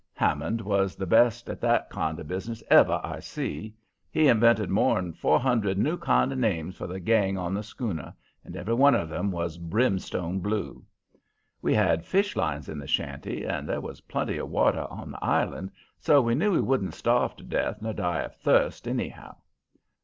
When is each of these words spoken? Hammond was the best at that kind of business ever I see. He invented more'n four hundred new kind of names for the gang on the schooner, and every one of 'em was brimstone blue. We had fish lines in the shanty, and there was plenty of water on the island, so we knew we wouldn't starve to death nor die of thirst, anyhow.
Hammond 0.15 0.61
was 0.61 0.95
the 0.95 1.05
best 1.05 1.47
at 1.47 1.61
that 1.61 1.87
kind 1.91 2.19
of 2.19 2.27
business 2.27 2.63
ever 2.71 2.99
I 3.03 3.19
see. 3.19 3.75
He 4.09 4.27
invented 4.29 4.71
more'n 4.71 5.13
four 5.13 5.39
hundred 5.39 5.77
new 5.77 5.95
kind 5.95 6.31
of 6.31 6.39
names 6.39 6.75
for 6.75 6.87
the 6.87 6.99
gang 6.99 7.37
on 7.37 7.53
the 7.53 7.61
schooner, 7.61 8.15
and 8.43 8.55
every 8.55 8.73
one 8.73 8.95
of 8.95 9.11
'em 9.11 9.29
was 9.29 9.59
brimstone 9.59 10.39
blue. 10.39 10.83
We 11.61 11.75
had 11.75 12.03
fish 12.03 12.35
lines 12.35 12.67
in 12.67 12.79
the 12.79 12.87
shanty, 12.87 13.45
and 13.45 13.69
there 13.69 13.79
was 13.79 14.01
plenty 14.01 14.39
of 14.39 14.49
water 14.49 14.87
on 14.89 15.11
the 15.11 15.23
island, 15.23 15.69
so 15.99 16.19
we 16.19 16.33
knew 16.33 16.53
we 16.53 16.61
wouldn't 16.61 16.95
starve 16.95 17.35
to 17.35 17.43
death 17.43 17.79
nor 17.79 17.93
die 17.93 18.21
of 18.23 18.33
thirst, 18.37 18.87
anyhow. 18.87 19.35